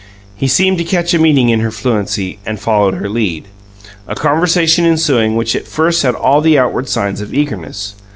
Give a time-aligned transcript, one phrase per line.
[0.35, 3.45] He seemed to catch a meaning in her fluency, and followed her lead,
[4.07, 7.93] a conversation ensuing which at first had all the outward signs of eagerness.